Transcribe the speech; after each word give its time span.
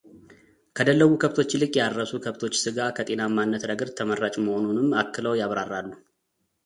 ከደለቡ 0.77 1.09
ከብቶች 1.21 1.51
ይልቅ 1.55 1.73
ያረሱ 1.81 2.11
ከብቶች 2.25 2.55
ሥጋ 2.63 2.77
ከጤናማነት 2.99 3.67
ረገድ 3.71 3.91
ተመራጭ 3.99 4.35
መሆኑንም 4.47 4.89
አክለው 5.03 5.39
ያብራራሉ። 5.43 5.91